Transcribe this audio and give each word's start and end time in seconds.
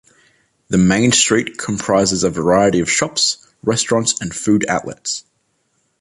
The 0.69 0.79
main 0.79 1.11
street 1.11 1.59
comprises 1.59 2.23
a 2.23 2.31
variety 2.31 2.79
of 2.79 2.89
shops, 2.89 3.47
restaurants 3.61 4.19
and 4.19 4.33
food 4.33 4.65
outlets. 4.67 5.25